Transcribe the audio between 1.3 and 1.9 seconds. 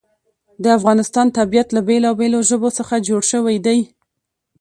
طبیعت له